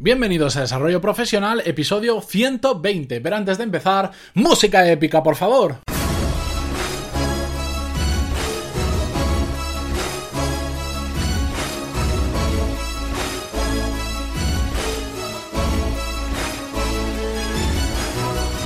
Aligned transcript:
Bienvenidos 0.00 0.56
a 0.56 0.60
Desarrollo 0.60 1.00
Profesional, 1.00 1.60
episodio 1.64 2.20
120. 2.20 3.20
Pero 3.20 3.34
antes 3.34 3.58
de 3.58 3.64
empezar, 3.64 4.12
música 4.32 4.88
épica, 4.88 5.24
por 5.24 5.34
favor. 5.34 5.80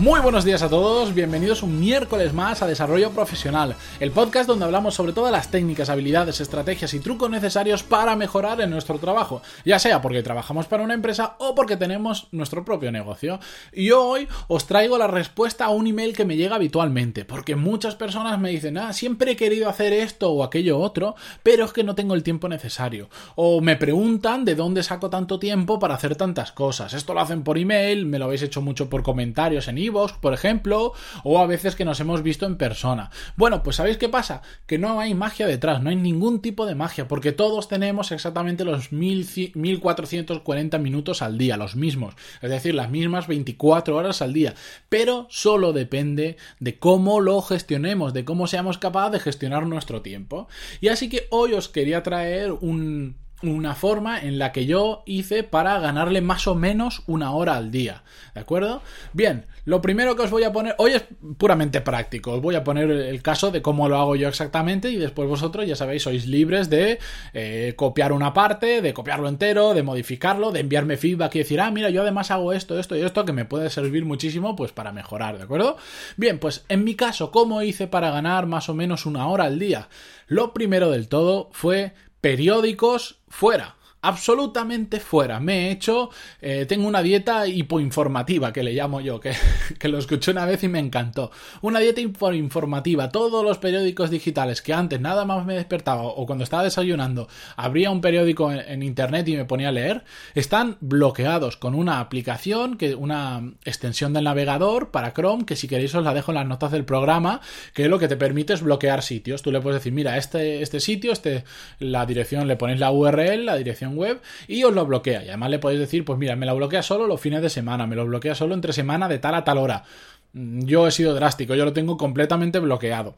Muy 0.02 0.18
buenos 0.18 0.44
días 0.44 0.62
a 0.62 0.68
todos, 0.68 1.14
bienvenidos 1.14 1.62
un 1.62 1.78
miércoles 1.78 2.32
más 2.32 2.60
a 2.60 2.66
Desarrollo 2.66 3.12
Profesional, 3.12 3.76
el 4.00 4.10
podcast 4.10 4.48
donde 4.48 4.64
hablamos 4.64 4.94
sobre 4.94 5.12
todas 5.12 5.30
las 5.30 5.52
técnicas, 5.52 5.90
habilidades, 5.90 6.40
estrategias 6.40 6.92
y 6.94 6.98
trucos 6.98 7.30
necesarios 7.30 7.84
para 7.84 8.16
mejorar 8.16 8.60
en 8.60 8.70
nuestro 8.70 8.98
trabajo, 8.98 9.42
ya 9.64 9.78
sea 9.78 10.02
porque 10.02 10.24
trabajamos 10.24 10.66
para 10.66 10.82
una 10.82 10.94
empresa 10.94 11.36
o 11.38 11.54
porque 11.54 11.76
tenemos 11.76 12.26
nuestro 12.32 12.64
propio 12.64 12.90
negocio. 12.90 13.38
Y 13.72 13.92
hoy 13.92 14.26
os 14.48 14.66
traigo 14.66 14.98
la 14.98 15.06
respuesta 15.06 15.66
a 15.66 15.70
un 15.70 15.86
email 15.86 16.16
que 16.16 16.24
me 16.24 16.36
llega 16.36 16.56
habitualmente, 16.56 17.24
porque 17.24 17.54
muchas 17.54 17.94
personas 17.94 18.40
me 18.40 18.50
dicen, 18.50 18.78
ah, 18.78 18.92
siempre 18.92 19.30
he 19.30 19.36
querido 19.36 19.68
hacer 19.68 19.92
esto 19.92 20.32
o 20.32 20.42
aquello 20.42 20.80
otro, 20.80 21.14
pero 21.44 21.64
es 21.64 21.72
que 21.72 21.84
no 21.84 21.94
tengo 21.94 22.14
el 22.14 22.24
tiempo 22.24 22.48
necesario. 22.48 23.08
O 23.36 23.60
me 23.60 23.76
preguntan 23.76 24.44
de 24.44 24.56
dónde 24.56 24.82
saco 24.82 25.10
tanto 25.10 25.38
tiempo 25.38 25.78
para 25.78 25.94
hacer 25.94 26.16
tantas 26.16 26.50
cosas. 26.50 26.92
Esto 26.92 27.14
lo 27.14 27.20
hacen 27.20 27.44
por 27.44 27.56
email, 27.56 28.04
me 28.04 28.18
lo 28.18 28.24
habéis 28.24 28.42
hecho 28.42 28.62
mucho 28.62 28.90
por 28.90 29.04
comentarios 29.04 29.68
en 29.68 29.78
por 29.92 30.32
ejemplo, 30.32 30.92
o 31.24 31.38
a 31.38 31.46
veces 31.46 31.76
que 31.76 31.84
nos 31.84 32.00
hemos 32.00 32.22
visto 32.22 32.46
en 32.46 32.56
persona. 32.56 33.10
Bueno, 33.36 33.62
pues 33.62 33.76
¿sabéis 33.76 33.98
qué 33.98 34.08
pasa? 34.08 34.40
Que 34.66 34.78
no 34.78 34.98
hay 35.00 35.12
magia 35.14 35.46
detrás, 35.46 35.82
no 35.82 35.90
hay 35.90 35.96
ningún 35.96 36.40
tipo 36.40 36.64
de 36.64 36.74
magia, 36.74 37.06
porque 37.06 37.32
todos 37.32 37.68
tenemos 37.68 38.12
exactamente 38.12 38.64
los 38.64 38.92
1440 38.92 40.78
minutos 40.78 41.20
al 41.22 41.36
día, 41.36 41.58
los 41.58 41.76
mismos, 41.76 42.14
es 42.40 42.50
decir, 42.50 42.74
las 42.74 42.88
mismas 42.90 43.26
24 43.26 43.94
horas 43.96 44.22
al 44.22 44.32
día, 44.32 44.54
pero 44.88 45.26
solo 45.28 45.72
depende 45.74 46.36
de 46.60 46.78
cómo 46.78 47.20
lo 47.20 47.42
gestionemos, 47.42 48.14
de 48.14 48.24
cómo 48.24 48.46
seamos 48.46 48.78
capaces 48.78 49.02
de 49.10 49.20
gestionar 49.20 49.66
nuestro 49.66 50.02
tiempo. 50.02 50.48
Y 50.80 50.88
así 50.88 51.08
que 51.08 51.26
hoy 51.30 51.54
os 51.54 51.68
quería 51.68 52.02
traer 52.02 52.52
un 52.52 53.16
una 53.42 53.74
forma 53.74 54.20
en 54.20 54.38
la 54.38 54.52
que 54.52 54.66
yo 54.66 55.02
hice 55.06 55.42
para 55.42 55.78
ganarle 55.78 56.20
más 56.20 56.46
o 56.46 56.54
menos 56.54 57.02
una 57.06 57.32
hora 57.32 57.56
al 57.56 57.70
día. 57.70 58.02
¿De 58.34 58.40
acuerdo? 58.40 58.82
Bien, 59.12 59.46
lo 59.64 59.80
primero 59.80 60.16
que 60.16 60.22
os 60.22 60.30
voy 60.30 60.44
a 60.44 60.52
poner, 60.52 60.74
hoy 60.78 60.92
es 60.92 61.04
puramente 61.36 61.80
práctico, 61.80 62.32
os 62.32 62.42
voy 62.42 62.54
a 62.54 62.64
poner 62.64 62.90
el 62.90 63.22
caso 63.22 63.50
de 63.50 63.62
cómo 63.62 63.88
lo 63.88 63.98
hago 63.98 64.16
yo 64.16 64.28
exactamente 64.28 64.90
y 64.90 64.96
después 64.96 65.28
vosotros, 65.28 65.66
ya 65.66 65.76
sabéis, 65.76 66.02
sois 66.02 66.26
libres 66.26 66.68
de 66.70 66.98
eh, 67.32 67.74
copiar 67.76 68.12
una 68.12 68.32
parte, 68.32 68.82
de 68.82 68.94
copiarlo 68.94 69.28
entero, 69.28 69.74
de 69.74 69.82
modificarlo, 69.82 70.50
de 70.50 70.60
enviarme 70.60 70.96
feedback 70.96 71.36
y 71.36 71.38
decir, 71.40 71.60
ah, 71.60 71.70
mira, 71.70 71.90
yo 71.90 72.02
además 72.02 72.30
hago 72.30 72.52
esto, 72.52 72.78
esto 72.78 72.96
y 72.96 73.02
esto 73.02 73.24
que 73.24 73.32
me 73.32 73.44
puede 73.44 73.70
servir 73.70 74.04
muchísimo 74.04 74.56
pues 74.56 74.72
para 74.72 74.92
mejorar, 74.92 75.38
¿de 75.38 75.44
acuerdo? 75.44 75.76
Bien, 76.16 76.38
pues 76.38 76.64
en 76.68 76.84
mi 76.84 76.94
caso, 76.94 77.30
¿cómo 77.30 77.62
hice 77.62 77.86
para 77.86 78.10
ganar 78.10 78.46
más 78.46 78.68
o 78.68 78.74
menos 78.74 79.06
una 79.06 79.26
hora 79.28 79.44
al 79.44 79.58
día? 79.58 79.88
Lo 80.26 80.52
primero 80.52 80.90
del 80.90 81.08
todo 81.08 81.50
fue 81.52 81.92
periódicos 82.22 83.20
fuera 83.28 83.74
absolutamente 84.02 84.98
fuera. 85.00 85.40
Me 85.40 85.68
he 85.68 85.70
hecho, 85.70 86.10
eh, 86.40 86.66
tengo 86.68 86.88
una 86.88 87.02
dieta 87.02 87.46
hipoinformativa 87.46 88.52
que 88.52 88.64
le 88.64 88.72
llamo 88.72 89.00
yo, 89.00 89.20
que, 89.20 89.32
que, 89.78 89.88
lo 89.88 89.98
escuché 89.98 90.32
una 90.32 90.44
vez 90.44 90.62
y 90.64 90.68
me 90.68 90.80
encantó. 90.80 91.30
Una 91.62 91.78
dieta 91.78 92.00
hipoinformativa. 92.00 93.10
Todos 93.10 93.44
los 93.44 93.58
periódicos 93.58 94.10
digitales 94.10 94.60
que 94.60 94.74
antes 94.74 95.00
nada 95.00 95.24
más 95.24 95.46
me 95.46 95.54
despertaba 95.54 96.02
o 96.02 96.26
cuando 96.26 96.44
estaba 96.44 96.64
desayunando 96.64 97.28
abría 97.56 97.90
un 97.90 98.00
periódico 98.00 98.52
en, 98.52 98.82
internet 98.82 99.28
y 99.28 99.36
me 99.36 99.44
ponía 99.44 99.68
a 99.68 99.72
leer, 99.72 100.04
están 100.34 100.76
bloqueados 100.80 101.56
con 101.56 101.74
una 101.74 102.00
aplicación, 102.00 102.76
que 102.76 102.96
una 102.96 103.52
extensión 103.64 104.12
del 104.12 104.24
navegador 104.24 104.90
para 104.90 105.12
Chrome, 105.12 105.44
que 105.44 105.54
si 105.54 105.68
queréis 105.68 105.94
os 105.94 106.04
la 106.04 106.12
dejo 106.12 106.32
en 106.32 106.36
las 106.36 106.46
notas 106.46 106.72
del 106.72 106.84
programa, 106.84 107.40
que 107.72 107.88
lo 107.88 107.98
que 108.00 108.08
te 108.08 108.16
permite 108.16 108.54
es 108.54 108.62
bloquear 108.62 109.02
sitios. 109.02 109.42
Tú 109.42 109.52
le 109.52 109.60
puedes 109.60 109.80
decir, 109.80 109.92
mira, 109.92 110.16
este, 110.16 110.62
este 110.62 110.80
sitio, 110.80 111.12
este, 111.12 111.44
la 111.78 112.04
dirección, 112.04 112.48
le 112.48 112.56
ponéis 112.56 112.80
la 112.80 112.90
URL, 112.90 113.46
la 113.46 113.56
dirección 113.56 113.91
web 113.96 114.20
y 114.48 114.64
os 114.64 114.72
lo 114.72 114.86
bloquea. 114.86 115.24
Y 115.24 115.28
además 115.28 115.50
le 115.50 115.58
podéis 115.58 115.80
decir, 115.80 116.04
pues 116.04 116.18
mira, 116.18 116.36
me 116.36 116.46
lo 116.46 116.56
bloquea 116.56 116.82
solo 116.82 117.06
los 117.06 117.20
fines 117.20 117.42
de 117.42 117.50
semana, 117.50 117.86
me 117.86 117.96
lo 117.96 118.06
bloquea 118.06 118.34
solo 118.34 118.54
entre 118.54 118.72
semana 118.72 119.08
de 119.08 119.18
tal 119.18 119.34
a 119.34 119.44
tal 119.44 119.58
hora. 119.58 119.84
Mm, 120.32 120.64
yo 120.64 120.86
he 120.86 120.90
sido 120.90 121.14
drástico, 121.14 121.54
yo 121.54 121.64
lo 121.64 121.72
tengo 121.72 121.96
completamente 121.96 122.58
bloqueado. 122.58 123.16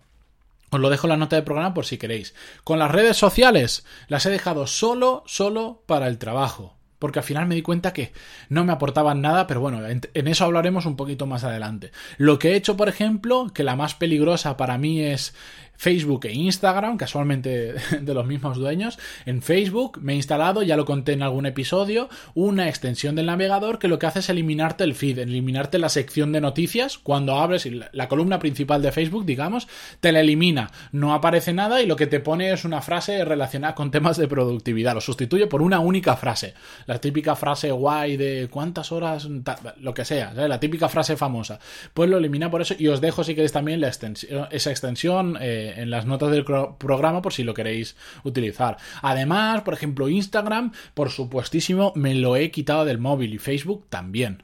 Os 0.71 0.81
lo 0.81 0.91
dejo 0.91 1.07
en 1.07 1.11
la 1.11 1.17
nota 1.17 1.37
de 1.37 1.43
programa 1.43 1.75
por 1.75 1.87
si 1.87 1.99
queréis. 1.99 2.35
Con 2.65 2.79
las 2.79 2.91
redes 2.91 3.17
sociales 3.17 3.85
las 4.09 4.27
he 4.27 4.31
dejado 4.31 4.67
solo, 4.67 5.23
solo 5.27 5.83
para 5.87 6.09
el 6.09 6.19
trabajo. 6.19 6.75
Porque 6.99 7.19
al 7.19 7.25
final 7.25 7.47
me 7.47 7.55
di 7.55 7.63
cuenta 7.63 7.93
que 7.93 8.13
no 8.49 8.65
me 8.65 8.73
aportaban 8.73 9.21
nada, 9.21 9.47
pero 9.47 9.61
bueno, 9.61 9.87
en, 9.87 10.01
eso 10.15 10.45
hablaremos 10.45 10.87
un 10.87 10.97
poquito 10.97 11.27
más 11.27 11.45
adelante. 11.45 11.93
Lo 12.17 12.39
que 12.39 12.53
he 12.53 12.57
hecho, 12.57 12.77
por 12.77 12.89
ejemplo, 12.89 13.51
que 13.53 13.63
la 13.63 13.77
más 13.77 13.95
peligrosa 13.95 14.57
para 14.57 14.79
mí 14.79 15.01
es 15.01 15.35
Facebook 15.77 16.27
e 16.27 16.33
Instagram, 16.33 16.97
casualmente 16.97 17.75
de 18.01 18.15
los 18.15 18.27
mismos 18.27 18.57
dueños. 18.57 18.99
En 19.27 19.43
Facebook 19.43 19.99
me 20.01 20.13
he 20.13 20.17
instalado, 20.17 20.63
ya 20.63 20.77
lo 20.77 20.85
conté 20.85 21.13
en 21.13 21.23
algún 21.23 21.47
episodio, 21.47 22.09
una 22.35 22.69
extensión 22.69 23.15
del 23.15 23.27
navegador 23.27 23.79
que 23.79 23.89
lo 23.89 23.99
que 23.99 24.07
hace 24.07 24.21
es 24.21 24.29
eliminarte 24.29 24.85
el 24.85 24.95
feed, 24.95 25.19
eliminarte 25.19 25.79
la 25.79 25.89
sección 25.89 26.33
de 26.33 26.41
noticias. 26.41 26.99
Cuando 26.99 27.37
abres 27.37 27.69
la 27.93 28.09
columna 28.09 28.39
principal 28.39 28.83
de 28.83 28.93
Facebook, 28.93 29.25
digamos, 29.25 29.69
te 30.01 30.13
la 30.13 30.21
elimina. 30.21 30.71
No 30.93 31.15
aparece 31.15 31.53
nada 31.53 31.83
y 31.83 31.87
lo 31.87 31.97
que 31.97 32.07
te 32.07 32.21
pone 32.21 32.53
es 32.53 32.65
una 32.65 32.83
frase 32.83 33.25
relacionada 33.25 33.75
con 33.75 33.91
temas 33.91 34.17
de 34.17 34.29
productividad. 34.29 34.95
Lo 34.95 35.01
sustituye 35.01 35.47
por 35.47 35.63
una 35.63 35.81
única 35.81 36.17
frase. 36.17 36.55
La 36.87 37.01
típica 37.01 37.37
frase 37.37 37.71
guay 37.71 38.17
de 38.17 38.49
cuántas 38.51 38.93
horas, 38.93 39.29
lo 39.81 39.95
que 39.95 40.05
sea, 40.05 40.33
la 40.33 40.61
típica 40.61 40.89
frase 40.89 41.17
famosa. 41.17 41.59
Pues 41.93 42.09
lo 42.11 42.19
elimina 42.19 42.51
por 42.51 42.63
eso 42.63 42.75
y 42.79 42.89
os 42.89 43.01
dejo 43.01 43.25
si 43.25 43.35
queréis 43.35 43.53
también 43.53 43.81
la 43.81 43.89
extensión, 43.89 44.49
esa 44.51 44.71
extensión. 44.71 45.39
Eh, 45.41 45.64
en 45.71 45.91
las 45.91 46.07
notas 46.07 46.31
del 46.31 46.45
programa 46.45 47.23
por 47.23 47.33
si 47.33 47.45
lo 47.45 47.55
queréis 47.55 47.97
utilizar. 48.23 48.77
Además, 49.03 49.63
por 49.63 49.75
ejemplo, 49.75 50.09
Instagram, 50.09 50.73
por 50.95 51.11
supuestísimo, 51.11 51.93
me 51.95 52.15
lo 52.15 52.37
he 52.37 52.51
quitado 52.51 52.85
del 52.85 52.99
móvil 52.99 53.35
y 53.35 53.39
Facebook 53.39 53.87
también 53.89 54.43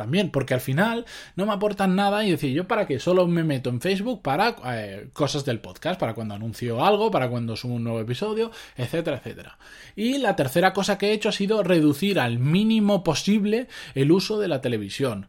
también, 0.00 0.30
porque 0.30 0.54
al 0.54 0.62
final 0.62 1.04
no 1.36 1.44
me 1.44 1.52
aportan 1.52 1.94
nada 1.94 2.24
y 2.24 2.30
decir, 2.30 2.54
yo 2.54 2.66
para 2.66 2.86
qué 2.86 2.98
solo 2.98 3.26
me 3.26 3.44
meto 3.44 3.68
en 3.68 3.82
Facebook 3.82 4.22
para 4.22 4.56
eh, 4.64 5.10
cosas 5.12 5.44
del 5.44 5.60
podcast, 5.60 6.00
para 6.00 6.14
cuando 6.14 6.34
anuncio 6.34 6.82
algo, 6.82 7.10
para 7.10 7.28
cuando 7.28 7.54
subo 7.54 7.74
un 7.74 7.84
nuevo 7.84 8.00
episodio, 8.00 8.50
etcétera, 8.78 9.18
etcétera. 9.18 9.58
Y 9.96 10.16
la 10.16 10.36
tercera 10.36 10.72
cosa 10.72 10.96
que 10.96 11.08
he 11.08 11.12
hecho 11.12 11.28
ha 11.28 11.32
sido 11.32 11.62
reducir 11.62 12.18
al 12.18 12.38
mínimo 12.38 13.04
posible 13.04 13.68
el 13.94 14.10
uso 14.10 14.38
de 14.38 14.48
la 14.48 14.62
televisión 14.62 15.26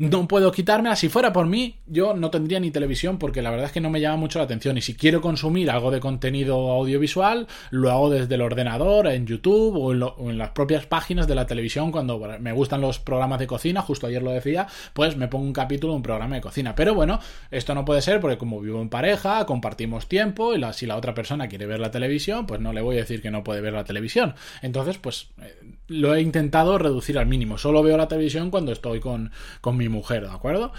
no 0.00 0.26
puedo 0.26 0.50
quitármela. 0.50 0.96
Si 0.96 1.10
fuera 1.10 1.30
por 1.30 1.46
mí, 1.46 1.76
yo 1.86 2.14
no 2.14 2.30
tendría 2.30 2.58
ni 2.58 2.70
televisión 2.70 3.18
porque 3.18 3.42
la 3.42 3.50
verdad 3.50 3.66
es 3.66 3.72
que 3.72 3.82
no 3.82 3.90
me 3.90 4.00
llama 4.00 4.16
mucho 4.16 4.38
la 4.38 4.46
atención. 4.46 4.78
Y 4.78 4.80
si 4.80 4.94
quiero 4.94 5.20
consumir 5.20 5.70
algo 5.70 5.90
de 5.90 6.00
contenido 6.00 6.70
audiovisual, 6.70 7.46
lo 7.70 7.90
hago 7.90 8.08
desde 8.08 8.34
el 8.36 8.40
ordenador, 8.40 9.08
en 9.08 9.26
YouTube 9.26 9.76
o 9.76 9.92
en, 10.30 10.38
las 10.38 10.50
propias 10.52 10.86
páginas 10.86 11.28
de 11.28 11.34
la 11.34 11.46
televisión. 11.46 11.92
Cuando 11.92 12.18
me 12.40 12.52
gustan 12.52 12.80
los 12.80 12.98
programas 12.98 13.40
de 13.40 13.46
cocina, 13.46 13.82
justo 13.82 14.06
ayer 14.06 14.22
lo 14.22 14.30
decía, 14.30 14.68
pues 14.94 15.18
me 15.18 15.28
pongo 15.28 15.44
un 15.44 15.52
capítulo 15.52 15.92
de 15.92 15.98
un 15.98 16.02
programa 16.02 16.34
de 16.34 16.40
cocina. 16.40 16.74
Pero 16.74 16.94
bueno, 16.94 17.20
esto 17.50 17.74
no 17.74 17.84
puede 17.84 18.00
ser 18.00 18.20
porque 18.20 18.38
como 18.38 18.58
vivo 18.62 18.80
en 18.80 18.88
pareja, 18.88 19.44
compartimos 19.44 20.08
tiempo 20.08 20.54
y 20.54 20.64
si 20.72 20.86
la 20.86 20.96
otra 20.96 21.12
persona 21.12 21.46
quiere 21.46 21.66
ver 21.66 21.78
la 21.78 21.90
televisión, 21.90 22.46
pues 22.46 22.58
no 22.62 22.72
le 22.72 22.80
voy 22.80 22.96
a 22.96 23.00
decir 23.00 23.20
que 23.20 23.30
no 23.30 23.44
puede 23.44 23.60
ver 23.60 23.74
la 23.74 23.84
televisión. 23.84 24.34
Entonces, 24.62 24.96
pues 24.96 25.28
eh, 25.42 25.58
lo 25.90 26.14
he 26.14 26.22
intentado 26.22 26.78
reducir 26.78 27.18
al 27.18 27.26
mínimo. 27.26 27.58
Solo 27.58 27.82
veo 27.82 27.96
la 27.96 28.06
televisión 28.06 28.50
cuando 28.50 28.70
estoy 28.70 29.00
con, 29.00 29.32
con 29.60 29.76
mi 29.76 29.88
mujer, 29.88 30.22
¿de 30.22 30.32
acuerdo? 30.32 30.72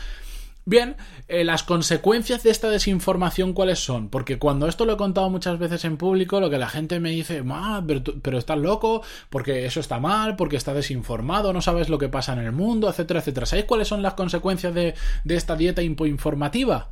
Bien, 0.63 0.95
eh, 1.27 1.43
las 1.43 1.63
consecuencias 1.63 2.43
de 2.43 2.51
esta 2.51 2.69
desinformación, 2.69 3.51
¿cuáles 3.51 3.79
son? 3.79 4.07
Porque 4.09 4.39
cuando 4.39 4.67
esto 4.67 4.85
lo 4.85 4.93
he 4.93 4.97
contado 4.97 5.29
muchas 5.29 5.59
veces 5.59 5.83
en 5.83 5.97
público, 5.97 6.39
lo 6.39 6.49
que 6.49 6.57
la 6.57 6.69
gente 6.69 7.01
me 7.01 7.09
dice, 7.09 7.43
pero, 7.87 8.03
pero, 8.21 8.37
estás 8.37 8.57
loco, 8.57 9.01
porque 9.29 9.65
eso 9.65 9.81
está 9.81 9.99
mal, 9.99 10.37
porque 10.37 10.55
estás 10.55 10.75
desinformado, 10.75 11.51
no 11.51 11.61
sabes 11.61 11.89
lo 11.89 11.97
que 11.97 12.09
pasa 12.09 12.31
en 12.31 12.39
el 12.39 12.53
mundo, 12.53 12.89
etcétera, 12.89 13.19
etcétera. 13.19 13.47
¿Sabéis 13.47 13.65
cuáles 13.65 13.89
son 13.89 14.01
las 14.01 14.13
consecuencias 14.13 14.73
de, 14.73 14.93
de 15.25 15.35
esta 15.35 15.57
dieta 15.57 15.81
informativa? 15.81 16.91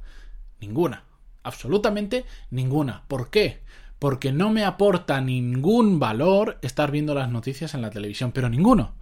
Ninguna. 0.60 1.04
Absolutamente 1.44 2.26
ninguna. 2.50 3.04
¿Por 3.08 3.30
qué? 3.30 3.62
Porque 4.00 4.32
no 4.32 4.50
me 4.50 4.64
aporta 4.64 5.22
ningún 5.22 6.00
valor 6.00 6.58
estar 6.62 6.90
viendo 6.90 7.14
las 7.14 7.30
noticias 7.30 7.74
en 7.74 7.82
la 7.82 7.90
televisión, 7.90 8.32
pero 8.32 8.50
ninguno 8.50 8.94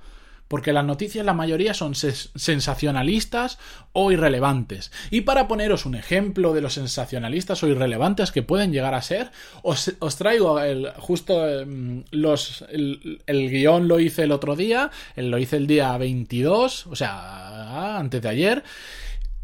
porque 0.47 0.73
las 0.73 0.85
noticias 0.85 1.25
la 1.25 1.33
mayoría 1.33 1.73
son 1.73 1.93
sensacionalistas 1.95 3.59
o 3.93 4.11
irrelevantes. 4.11 4.91
Y 5.11 5.21
para 5.21 5.47
poneros 5.47 5.85
un 5.85 5.95
ejemplo 5.95 6.53
de 6.53 6.61
los 6.61 6.73
sensacionalistas 6.73 7.61
o 7.63 7.67
irrelevantes 7.67 8.31
que 8.31 8.43
pueden 8.43 8.71
llegar 8.71 8.93
a 8.93 9.01
ser, 9.01 9.31
os, 9.61 9.97
traigo 10.17 10.59
el, 10.59 10.91
justo 10.97 11.47
em, 11.47 12.03
los, 12.11 12.63
el, 12.69 13.49
guion 13.49 13.87
lo 13.87 13.99
hice 13.99 14.23
el 14.23 14.31
otro 14.31 14.55
día, 14.55 14.89
lo 15.15 15.37
hice 15.37 15.57
el 15.57 15.67
día 15.67 15.97
22, 15.97 16.87
o 16.87 16.95
sea, 16.95 17.97
antes 17.97 18.21
de 18.21 18.29
ayer. 18.29 18.63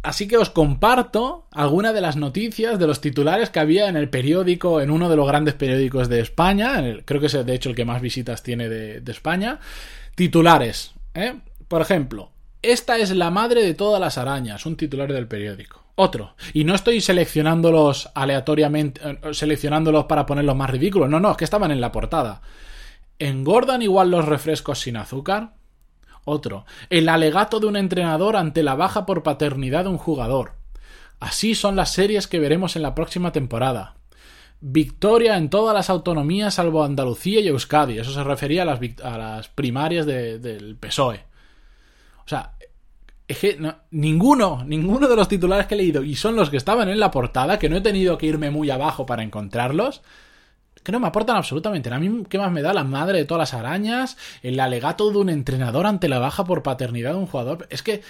Así 0.04 0.28
que 0.28 0.36
os 0.36 0.50
comparto 0.50 1.48
algunas 1.52 1.94
de 1.94 2.02
las 2.02 2.18
noticias 2.18 2.78
de 2.78 2.88
los 2.88 3.00
titulares 3.00 3.50
que 3.50 3.62
había 3.62 3.88
en 3.88 3.96
el 3.96 4.10
periódico, 4.10 4.82
en 4.82 4.92
uno 4.92 5.10
de 5.10 5.16
los 5.16 5.26
grandes 5.26 5.54
periódicos 5.54 6.10
de 6.10 6.20
España, 6.20 6.84
creo 7.06 7.22
que 7.22 7.28
es 7.28 7.46
de 7.46 7.56
hecho 7.56 7.70
el 7.70 7.76
que 7.76 7.86
más 7.86 8.02
visitas 8.02 8.44
tiene 8.44 8.68
de, 8.68 9.00
de 9.00 9.12
España. 9.14 9.60
Titulares. 10.14 10.92
¿eh? 11.14 11.36
Por 11.70 11.82
ejemplo, 11.82 12.32
esta 12.62 12.98
es 12.98 13.12
la 13.12 13.32
madre 13.32 13.64
de 13.64 13.74
todas 13.74 14.02
las 14.02 14.18
arañas, 14.18 14.66
un 14.66 14.76
titular 14.76 15.12
del 15.12 15.28
periódico. 15.28 15.84
Otro. 15.96 16.36
Y 16.54 16.66
no 16.66 16.76
estoy 16.76 17.02
seleccionándolos 17.02 18.10
aleatoriamente, 18.14 19.00
eh, 19.04 19.34
seleccionándolos 19.34 20.06
para 20.06 20.26
ponerlos 20.26 20.56
más 20.56 20.70
ridículos. 20.70 21.10
No, 21.10 21.20
no, 21.22 21.32
es 21.32 21.38
que 21.38 21.46
estaban 21.46 21.72
en 21.72 21.82
la 21.82 21.94
portada. 21.94 22.42
¿Engordan 23.20 23.82
igual 23.82 24.12
los 24.12 24.26
refrescos 24.26 24.80
sin 24.80 24.98
azúcar? 24.98 25.54
Otro. 26.26 26.66
El 26.90 27.10
alegato 27.10 27.60
de 27.60 27.68
un 27.68 27.76
entrenador 27.76 28.36
ante 28.36 28.64
la 28.64 28.76
baja 28.76 29.06
por 29.06 29.24
paternidad 29.24 29.84
de 29.84 29.90
un 29.90 29.98
jugador. 29.98 30.54
Así 31.20 31.56
son 31.56 31.76
las 31.76 31.92
series 31.92 32.28
que 32.28 32.40
veremos 32.40 32.76
en 32.76 32.82
la 32.82 32.96
próxima 32.96 33.32
temporada. 33.32 33.96
Victoria 34.60 35.38
en 35.38 35.50
todas 35.50 35.74
las 35.74 35.90
autonomías 35.90 36.54
salvo 36.54 36.84
Andalucía 36.84 37.42
y 37.42 37.48
Euskadi. 37.48 38.00
Eso 38.00 38.14
se 38.14 38.24
refería 38.24 38.62
a 38.62 38.66
las, 38.66 38.80
a 39.04 39.18
las 39.18 39.50
primarias 39.50 40.06
del 40.06 40.78
PSOE. 40.80 41.26
O 42.26 42.28
sea, 42.30 42.54
es 43.28 43.38
que 43.38 43.58
ninguno, 43.92 44.64
ninguno 44.66 45.08
de 45.08 45.16
los 45.16 45.28
titulares 45.28 45.68
que 45.68 45.76
he 45.76 45.78
leído, 45.78 46.04
y 46.04 46.16
son 46.16 46.36
los 46.36 46.50
que 46.50 46.58
estaban 46.58 46.90
en 46.90 47.00
la 47.00 47.12
portada, 47.12 47.60
que 47.60 47.70
no 47.70 47.78
he 47.78 47.82
tenido 47.82 48.18
que 48.18 48.28
irme 48.28 48.52
muy 48.52 48.70
abajo 48.70 49.06
para 49.06 49.24
encontrarlos, 49.24 50.02
que 50.84 50.92
no 50.92 51.00
me 51.00 51.08
aportan 51.08 51.38
absolutamente 51.38 51.90
nada. 51.90 51.98
A 51.98 52.08
mí, 52.08 52.24
¿qué 52.30 52.38
más 52.38 52.52
me 52.52 52.62
da 52.62 52.74
la 52.74 52.84
madre 52.84 53.20
de 53.20 53.26
todas 53.26 53.52
las 53.52 53.60
arañas? 53.60 54.18
El 54.42 54.60
alegato 54.60 55.10
de 55.10 55.18
un 55.18 55.30
entrenador 55.30 55.86
ante 55.86 56.10
la 56.10 56.20
baja 56.20 56.44
por 56.44 56.64
paternidad 56.64 57.12
de 57.14 57.18
un 57.18 57.28
jugador. 57.28 57.68
Es 57.70 57.82
que 57.84 58.02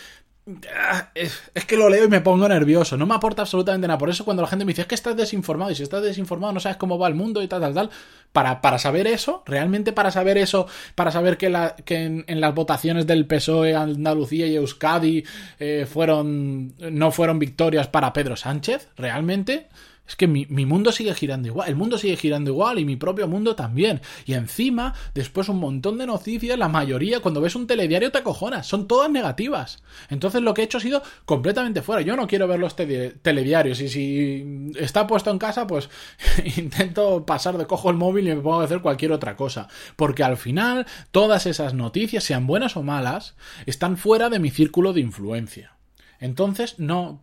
Ah, 0.75 1.09
es 1.15 1.65
que 1.65 1.77
lo 1.77 1.87
leo 1.87 2.03
y 2.03 2.09
me 2.09 2.19
pongo 2.19 2.49
nervioso. 2.49 2.97
No 2.97 3.05
me 3.05 3.15
aporta 3.15 3.43
absolutamente 3.43 3.87
nada. 3.87 3.97
Por 3.97 4.09
eso 4.09 4.25
cuando 4.25 4.41
la 4.41 4.49
gente 4.49 4.65
me 4.65 4.71
dice 4.71 4.81
es 4.81 4.87
que 4.87 4.95
estás 4.95 5.15
desinformado 5.15 5.71
y 5.71 5.75
si 5.75 5.83
estás 5.83 6.03
desinformado 6.03 6.51
no 6.51 6.59
sabes 6.59 6.75
cómo 6.77 6.99
va 6.99 7.07
el 7.07 7.15
mundo 7.15 7.41
y 7.41 7.47
tal, 7.47 7.61
tal, 7.61 7.73
tal. 7.73 7.89
Para, 8.33 8.59
para 8.61 8.77
saber 8.77 9.07
eso, 9.07 9.43
realmente 9.45 9.93
para 9.93 10.11
saber 10.11 10.37
eso, 10.37 10.67
para 10.95 11.11
saber 11.11 11.37
que, 11.37 11.49
la, 11.49 11.77
que 11.77 12.23
en, 12.27 12.41
las 12.41 12.53
votaciones 12.53 13.07
del 13.07 13.25
PSOE, 13.25 13.73
Andalucía 13.73 14.45
y 14.47 14.55
Euskadi 14.55 15.23
eh, 15.59 15.87
fueron, 15.89 16.73
no 16.77 17.11
fueron 17.11 17.39
victorias 17.39 17.87
para 17.87 18.11
Pedro 18.11 18.35
Sánchez, 18.35 18.89
realmente. 18.97 19.69
Es 20.05 20.17
que 20.17 20.27
mi, 20.27 20.45
mundo 20.65 20.91
sigue 20.91 21.13
girando 21.13 21.47
igual, 21.47 21.69
el 21.69 21.77
mundo 21.77 21.97
sigue 21.97 22.17
girando 22.17 22.51
igual 22.51 22.77
y 22.77 22.83
mi 22.83 22.97
propio 22.97 23.27
mundo 23.27 23.55
también. 23.55 24.01
Y 24.25 24.33
encima, 24.33 24.93
después 25.13 25.47
un 25.47 25.59
montón 25.59 25.97
de 25.97 26.05
noticias, 26.05 26.59
la 26.59 26.67
mayoría, 26.67 27.21
cuando 27.21 27.39
ves 27.39 27.55
un 27.55 27.67
telediario 27.67 28.11
te 28.11 28.17
acojonas, 28.17 28.67
son 28.67 28.87
todas 28.87 29.09
negativas. 29.09 29.81
Entonces 30.09 30.41
lo 30.41 30.53
que 30.53 30.61
he 30.61 30.65
hecho 30.65 30.77
ha 30.77 30.81
sido 30.81 31.01
completamente 31.23 31.81
fuera. 31.81 32.01
Yo 32.01 32.17
no 32.17 32.27
quiero 32.27 32.49
ver 32.49 32.59
los 32.59 32.75
telediarios 32.75 33.79
y 33.79 33.87
si 33.87 34.71
está 34.77 35.07
puesto 35.07 35.31
en 35.31 35.39
casa, 35.39 35.67
pues 35.67 35.89
intento 36.57 37.25
pasar 37.25 37.57
de 37.57 37.65
cojo 37.65 37.89
el 37.89 37.95
móvil 37.95 38.27
y 38.27 38.35
me 38.35 38.41
pongo 38.41 38.59
a 38.59 38.65
hacer 38.65 38.81
cualquier 38.81 39.13
otra 39.13 39.37
cosa. 39.37 39.69
Porque 39.95 40.23
al 40.23 40.35
final, 40.35 40.85
todas 41.11 41.45
esas 41.45 41.73
noticias, 41.73 42.25
sean 42.25 42.45
buenas 42.45 42.75
o 42.75 42.83
malas, 42.83 43.35
están 43.65 43.95
fuera 43.95 44.29
de 44.29 44.39
mi 44.39 44.49
círculo 44.49 44.91
de 44.91 44.99
influencia. 44.99 45.77
Entonces, 46.19 46.79
no, 46.79 47.21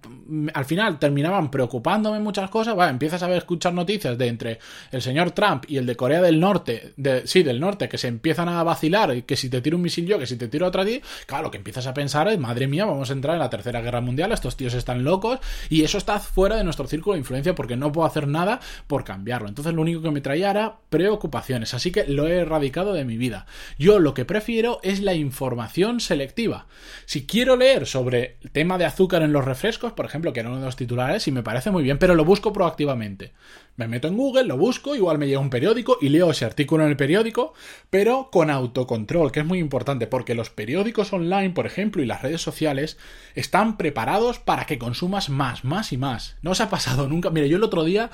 al 0.53 0.65
final 0.65 0.99
terminaban 0.99 1.51
preocupándome 1.51 2.21
muchas 2.21 2.51
cosas. 2.51 2.77
Empiezas 2.89 3.23
a 3.23 3.29
ver, 3.29 3.39
escuchar 3.39 3.73
noticias 3.73 4.17
de 4.19 4.27
entre 4.27 4.59
el 4.91 5.03
señor 5.03 5.31
Trump 5.33 5.65
y 5.69 5.79
el 5.79 5.87
de 5.87 5.97
Corea 5.97 6.21
del 6.21 6.39
Norte, 6.39 6.93
de, 6.97 7.27
sí, 7.27 7.43
del 7.43 7.61
Norte, 7.61 7.89
que 7.89 7.99
se 7.99 8.09
empiezan 8.09 8.49
a 8.49 8.63
vacilar 8.63 9.17
y 9.17 9.23
que 9.23 9.37
si 9.37 9.49
te 9.49 9.61
tiro 9.61 9.77
un 9.77 9.83
misil 9.83 10.07
yo, 10.07 10.19
que 10.19 10.27
si 10.27 10.37
te 10.37 10.49
tiro 10.49 10.67
otra 10.67 10.85
ti, 10.85 11.01
claro, 11.27 11.45
lo 11.45 11.51
que 11.51 11.59
empiezas 11.59 11.87
a 11.87 11.95
pensar 11.95 12.29
es, 12.29 12.39
madre 12.39 12.67
mía, 12.67 12.85
vamos 12.85 13.11
a 13.11 13.13
entrar 13.13 13.35
en 13.35 13.41
la 13.41 13.51
Tercera 13.51 13.81
Guerra 13.81 14.01
Mundial, 14.01 14.33
estos 14.33 14.57
tíos 14.57 14.75
están 14.75 15.05
locos 15.05 15.39
y 15.69 15.83
eso 15.83 15.99
está 15.99 16.19
fuera 16.21 16.57
de 16.57 16.65
nuestro 16.65 16.87
círculo 16.87 17.15
de 17.15 17.21
influencia 17.21 17.55
porque 17.55 17.77
no 17.77 17.93
puedo 17.93 18.07
hacer 18.07 18.29
nada 18.29 18.61
por 18.87 19.05
cambiarlo. 19.05 19.49
Entonces, 19.49 19.73
lo 19.75 19.83
único 19.83 20.03
que 20.03 20.11
me 20.11 20.21
traía 20.21 20.51
era 20.51 20.77
preocupaciones, 20.91 21.75
así 21.75 21.91
que 21.91 22.05
lo 22.07 22.27
he 22.27 22.39
erradicado 22.39 22.93
de 22.93 23.05
mi 23.05 23.17
vida. 23.17 23.47
Yo 23.79 23.99
lo 23.99 24.15
que 24.15 24.25
prefiero 24.25 24.81
es 24.83 25.01
la 25.01 25.15
información 25.15 26.01
selectiva. 26.01 26.67
Si 27.07 27.27
quiero 27.27 27.57
leer 27.57 27.87
sobre 27.87 28.37
el 28.43 28.51
tema 28.51 28.79
de 28.81 28.87
azúcar 28.87 29.23
en 29.23 29.33
los 29.33 29.45
refrescos, 29.45 29.93
por 29.93 30.07
ejemplo, 30.07 30.33
que 30.33 30.41
era 30.41 30.49
uno 30.49 30.59
de 30.59 30.65
los 30.65 30.75
titulares, 30.75 31.29
y 31.29 31.33
me 31.33 31.45
parece 31.45 31.71
muy 31.71 31.85
bien, 31.85 31.99
pero 31.99 32.15
lo 32.15 32.25
busco 32.25 32.53
proactivamente. 32.53 33.33
Me 33.77 33.87
meto 33.87 34.09
en 34.09 34.17
Google, 34.17 34.45
lo 34.45 34.57
busco, 34.57 34.97
igual 34.97 35.19
me 35.19 35.29
llega 35.29 35.39
un 35.39 35.51
periódico 35.51 35.99
y 36.01 36.09
leo 36.09 36.31
ese 36.31 36.45
artículo 36.45 36.85
en 36.85 36.91
el 36.91 36.97
periódico, 36.97 37.55
pero 37.91 38.31
con 38.33 38.51
autocontrol, 38.51 39.31
que 39.31 39.41
es 39.41 39.47
muy 39.47 39.59
importante, 39.59 40.07
porque 40.07 40.35
los 40.35 40.51
periódicos 40.51 41.13
online, 41.13 41.51
por 41.51 41.67
ejemplo, 41.67 42.03
y 42.03 42.07
las 42.07 42.23
redes 42.23 42.43
sociales, 42.43 42.99
están 43.35 43.77
preparados 43.77 44.39
para 44.39 44.67
que 44.67 44.79
consumas 44.79 45.31
más, 45.31 45.65
más 45.65 45.93
y 45.93 45.97
más. 45.97 46.37
No 46.43 46.51
os 46.51 46.61
ha 46.61 46.71
pasado 46.71 47.07
nunca. 47.09 47.31
Mire, 47.31 47.49
yo 47.49 47.59
el 47.59 47.65
otro 47.65 47.85
día 47.85 48.11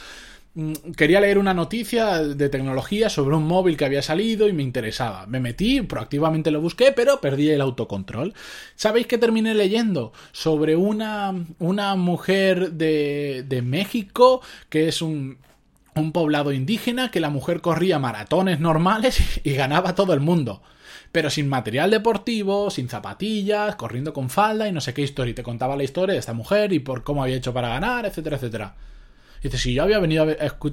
quería 0.96 1.20
leer 1.20 1.38
una 1.38 1.52
noticia 1.52 2.22
de 2.22 2.48
tecnología 2.48 3.10
sobre 3.10 3.36
un 3.36 3.46
móvil 3.46 3.76
que 3.76 3.84
había 3.84 4.02
salido 4.02 4.48
y 4.48 4.52
me 4.52 4.62
interesaba. 4.62 5.26
Me 5.26 5.40
metí, 5.40 5.82
proactivamente 5.82 6.50
lo 6.50 6.60
busqué, 6.60 6.92
pero 6.92 7.20
perdí 7.20 7.50
el 7.50 7.60
autocontrol. 7.60 8.32
¿Sabéis 8.74 9.06
que 9.06 9.18
terminé 9.18 9.54
leyendo? 9.54 10.12
Sobre 10.32 10.76
una, 10.76 11.34
una 11.58 11.94
mujer 11.94 12.72
de, 12.72 13.44
de 13.46 13.62
México 13.62 14.40
que 14.70 14.88
es 14.88 15.02
un, 15.02 15.38
un 15.94 16.12
poblado 16.12 16.52
indígena 16.52 17.10
que 17.10 17.20
la 17.20 17.30
mujer 17.30 17.60
corría 17.60 17.98
maratones 17.98 18.60
normales 18.60 19.40
y 19.44 19.52
ganaba 19.52 19.94
todo 19.94 20.14
el 20.14 20.20
mundo. 20.20 20.62
Pero 21.12 21.30
sin 21.30 21.48
material 21.48 21.90
deportivo, 21.90 22.70
sin 22.70 22.88
zapatillas, 22.88 23.76
corriendo 23.76 24.12
con 24.12 24.30
falda 24.30 24.68
y 24.68 24.72
no 24.72 24.80
sé 24.80 24.94
qué 24.94 25.02
historia. 25.02 25.32
Y 25.32 25.34
te 25.34 25.42
contaba 25.42 25.76
la 25.76 25.84
historia 25.84 26.14
de 26.14 26.20
esta 26.20 26.32
mujer 26.34 26.72
y 26.72 26.80
por 26.80 27.04
cómo 27.04 27.22
había 27.22 27.36
hecho 27.36 27.54
para 27.54 27.68
ganar, 27.68 28.06
etcétera, 28.06 28.36
etcétera. 28.36 28.74
Dice, 29.42 29.58
si 29.58 29.74
yo 29.74 29.82
había 29.82 29.98
venido 29.98 30.26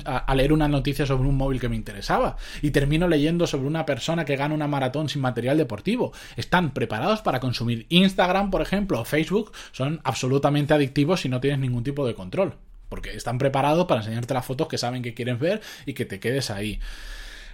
a, 0.06 0.36
leer 0.36 0.54
una 0.54 0.68
noticia 0.68 1.06
sobre 1.06 1.27
un 1.27 1.38
móvil 1.38 1.60
que 1.60 1.69
me 1.69 1.75
interesaba 1.75 2.38
y 2.62 2.71
termino 2.71 3.07
leyendo 3.07 3.48
sobre 3.48 3.68
una 3.68 3.86
persona 3.86 4.25
que 4.25 4.36
gana 4.36 4.56
una 4.56 4.68
maratón 4.68 5.10
sin 5.10 5.21
material 5.21 5.57
deportivo, 5.57 6.13
están 6.36 6.74
preparados 6.74 7.21
para 7.21 7.39
consumir 7.39 7.86
Instagram, 7.89 8.51
por 8.51 8.62
ejemplo, 8.62 9.01
o 9.01 9.06
Facebook, 9.06 9.51
son 9.71 10.01
absolutamente 10.04 10.74
adictivos 10.74 11.21
si 11.21 11.30
no 11.30 11.39
tienes 11.39 11.60
ningún 11.60 11.83
tipo 11.83 12.06
de 12.06 12.15
control. 12.15 12.56
Porque 12.89 13.15
están 13.15 13.38
preparados 13.38 13.86
para 13.86 14.01
enseñarte 14.01 14.33
las 14.33 14.45
fotos 14.45 14.68
que 14.68 14.77
saben 14.77 15.01
que 15.01 15.13
quieren 15.13 15.39
ver 15.39 15.62
y 15.86 15.94
que 15.94 16.06
te 16.06 16.19
quedes 16.19 16.51
ahí. 16.51 16.80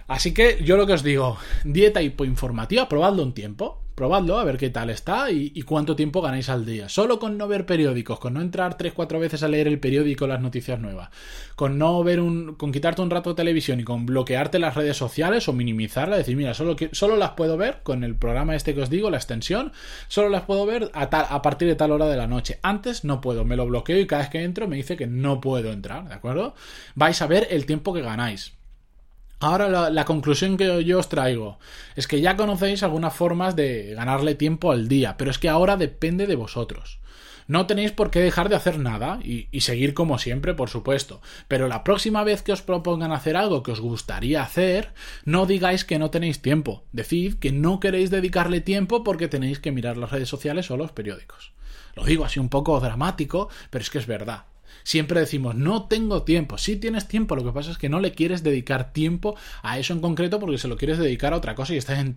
Así 0.06 0.34
que 0.34 0.62
yo 0.64 0.76
lo 0.76 0.86
que 0.86 0.94
os 0.94 1.04
digo, 1.04 1.38
dieta 1.64 2.02
hipoinformativa, 2.02 2.88
probadlo 2.88 3.22
un 3.22 3.32
tiempo, 3.32 3.80
probadlo 4.00 4.38
a 4.38 4.44
ver 4.44 4.56
qué 4.56 4.70
tal 4.70 4.88
está 4.88 5.30
y, 5.30 5.60
cuánto 5.60 5.94
tiempo 5.94 6.22
ganáis 6.22 6.48
al 6.48 6.64
día. 6.64 6.88
Solo 6.88 7.18
con 7.18 7.36
no 7.36 7.46
ver 7.46 7.66
periódicos, 7.66 8.18
con 8.18 8.32
no 8.32 8.40
entrar 8.40 8.78
3-4 8.78 9.20
veces 9.20 9.42
a 9.42 9.48
leer 9.48 9.68
el 9.68 9.78
periódico 9.78 10.26
las 10.26 10.40
noticias 10.40 10.80
nuevas, 10.80 11.10
con 11.54 11.76
no 11.76 12.02
ver 12.02 12.18
un, 12.18 12.54
con 12.54 12.72
quitarte 12.72 13.02
un 13.02 13.10
rato 13.10 13.28
de 13.28 13.36
televisión 13.36 13.78
y 13.78 13.84
con 13.84 14.06
bloquearte 14.06 14.58
las 14.58 14.74
redes 14.74 14.96
sociales 14.96 15.46
o 15.50 15.52
minimizarlas, 15.52 16.16
decir, 16.16 16.34
mira, 16.34 16.54
solo, 16.54 16.76
solo 16.92 17.16
las 17.16 17.32
puedo 17.32 17.58
ver 17.58 17.80
con 17.82 18.02
el 18.02 18.14
programa 18.14 18.56
este 18.56 18.74
que 18.74 18.80
os 18.80 18.88
digo, 18.88 19.10
la 19.10 19.18
extensión, 19.18 19.70
solo 20.08 20.30
las 20.30 20.44
puedo 20.44 20.64
ver 20.64 20.90
a, 20.94 21.02
a 21.02 21.42
partir 21.42 21.68
de 21.68 21.76
tal 21.76 21.92
hora 21.92 22.06
de 22.06 22.16
la 22.16 22.26
noche. 22.26 22.58
Antes 22.62 23.04
no 23.04 23.20
puedo, 23.20 23.44
me 23.44 23.56
lo 23.56 23.66
bloqueo 23.66 24.00
y 24.00 24.06
cada 24.06 24.22
vez 24.22 24.30
que 24.30 24.42
entro 24.42 24.66
me 24.66 24.76
dice 24.76 24.96
que 24.96 25.08
no 25.08 25.42
puedo 25.42 25.72
entrar, 25.72 26.08
¿de 26.08 26.14
acuerdo? 26.14 26.54
Vais 26.94 27.20
a 27.20 27.26
ver 27.26 27.48
el 27.50 27.66
tiempo 27.66 27.92
que 27.92 28.00
ganáis. 28.00 28.54
Ahora 29.40 29.88
la, 29.88 30.04
conclusión 30.04 30.58
que 30.58 30.84
yo 30.84 30.98
os 30.98 31.08
traigo 31.08 31.58
es 31.96 32.06
que 32.06 32.20
ya 32.20 32.36
conocéis 32.36 32.82
algunas 32.82 33.14
formas 33.14 33.56
de 33.56 33.94
ganarle 33.94 34.34
tiempo 34.34 34.70
al 34.70 34.86
día, 34.86 35.16
pero 35.16 35.30
es 35.30 35.38
que 35.38 35.48
ahora 35.48 35.78
depende 35.78 36.26
de 36.26 36.36
vosotros. 36.36 37.00
No 37.48 37.66
tenéis 37.66 37.90
por 37.90 38.10
qué 38.10 38.20
dejar 38.20 38.50
de 38.50 38.56
hacer 38.56 38.78
nada 38.78 39.18
y, 39.24 39.48
seguir 39.60 39.94
como 39.94 40.18
siempre, 40.18 40.54
por 40.54 40.68
supuesto. 40.68 41.20
Pero 41.48 41.68
la 41.68 41.82
próxima 41.82 42.22
vez 42.22 42.42
que 42.42 42.52
os 42.52 42.62
propongan 42.62 43.12
hacer 43.12 43.36
algo 43.36 43.62
que 43.62 43.72
os 43.72 43.80
gustaría 43.80 44.42
hacer, 44.42 44.92
no 45.24 45.46
digáis 45.46 45.84
que 45.84 45.98
no 45.98 46.10
tenéis 46.10 46.42
tiempo. 46.42 46.84
Decid 46.92 47.40
que 47.40 47.50
no 47.50 47.80
queréis 47.80 48.10
dedicarle 48.10 48.60
tiempo 48.60 49.02
porque 49.02 49.26
tenéis 49.26 49.58
que 49.58 49.72
mirar 49.72 49.96
las 49.96 50.12
redes 50.12 50.28
sociales 50.28 50.70
o 50.70 50.76
los 50.76 50.92
periódicos. 50.92 51.52
Lo 51.96 52.04
digo 52.04 52.24
así 52.24 52.38
un 52.38 52.50
poco 52.50 52.78
dramático, 52.78 53.48
pero 53.70 53.82
es 53.82 53.90
que 53.90 53.98
es 53.98 54.06
verdad. 54.06 54.44
Siempre 54.82 55.20
decimos, 55.20 55.54
no 55.54 55.84
tengo 55.84 56.22
tiempo. 56.22 56.58
Sí 56.58 56.76
tienes 56.76 57.08
tiempo, 57.08 57.36
lo 57.36 57.44
que 57.44 57.52
pasa 57.52 57.70
es 57.70 57.78
que 57.78 57.88
no 57.88 58.00
le 58.00 58.12
quieres 58.12 58.42
dedicar 58.42 58.92
tiempo 58.92 59.36
a 59.62 59.78
eso 59.78 59.92
en 59.92 60.00
concreto 60.00 60.40
porque 60.40 60.58
se 60.58 60.68
lo 60.68 60.76
quieres 60.76 60.98
dedicar 60.98 61.32
a 61.32 61.36
otra 61.36 61.54
cosa 61.54 61.74
y 61.74 61.76
estás 61.76 61.98
en 61.98 62.14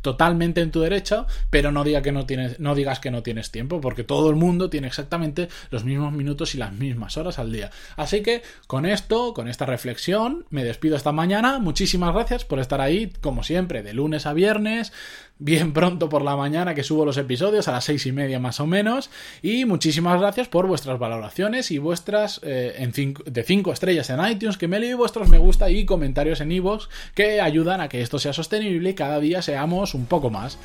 totalmente 0.00 0.60
en 0.60 0.70
tu 0.70 0.80
derecho, 0.80 1.26
pero 1.50 1.72
no, 1.72 1.84
diga 1.84 2.02
que 2.02 2.12
no, 2.12 2.26
tienes, 2.26 2.60
no 2.60 2.74
digas 2.74 3.00
que 3.00 3.10
no 3.10 3.22
tienes 3.22 3.50
tiempo 3.50 3.80
porque 3.80 4.04
todo 4.04 4.30
el 4.30 4.36
mundo 4.36 4.70
tiene 4.70 4.86
exactamente 4.86 5.48
los 5.70 5.84
mismos 5.84 6.12
minutos 6.12 6.54
y 6.54 6.58
las 6.58 6.72
mismas 6.72 7.16
horas 7.16 7.38
al 7.38 7.52
día. 7.52 7.70
Así 7.96 8.22
que 8.22 8.42
con 8.66 8.86
esto, 8.86 9.34
con 9.34 9.48
esta 9.48 9.66
reflexión, 9.66 10.46
me 10.50 10.64
despido 10.64 10.96
esta 10.96 11.12
mañana. 11.12 11.58
Muchísimas 11.58 12.14
gracias 12.14 12.44
por 12.44 12.58
estar 12.58 12.80
ahí, 12.80 13.12
como 13.20 13.42
siempre, 13.42 13.82
de 13.82 13.94
lunes 13.94 14.26
a 14.26 14.32
viernes 14.32 14.92
bien 15.38 15.72
pronto 15.72 16.08
por 16.08 16.22
la 16.22 16.36
mañana 16.36 16.74
que 16.74 16.82
subo 16.82 17.04
los 17.04 17.16
episodios, 17.16 17.68
a 17.68 17.72
las 17.72 17.84
seis 17.84 18.06
y 18.06 18.12
media 18.12 18.38
más 18.38 18.60
o 18.60 18.66
menos. 18.66 19.10
Y 19.42 19.64
muchísimas 19.64 20.20
gracias 20.20 20.48
por 20.48 20.66
vuestras 20.66 20.98
valoraciones 20.98 21.70
y 21.70 21.78
vuestras 21.78 22.40
eh, 22.42 22.74
en 22.78 22.92
de 23.26 23.42
5 23.42 23.72
estrellas 23.72 24.10
en 24.10 24.24
iTunes, 24.26 24.56
que 24.56 24.68
me 24.68 24.78
leí 24.78 24.94
vuestros 24.94 25.28
me 25.28 25.38
gusta 25.38 25.70
y 25.70 25.84
comentarios 25.84 26.40
en 26.40 26.52
iVoox 26.52 26.88
que 27.14 27.40
ayudan 27.40 27.80
a 27.80 27.88
que 27.88 28.00
esto 28.00 28.18
sea 28.18 28.32
sostenible 28.32 28.90
y 28.90 28.94
cada 28.94 29.20
día 29.20 29.42
seamos 29.42 29.94
un 29.94 30.06
poco 30.06 30.30
más. 30.30 30.58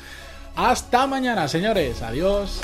Hasta 0.56 1.06
mañana, 1.06 1.48
señores. 1.48 2.02
Adiós. 2.02 2.60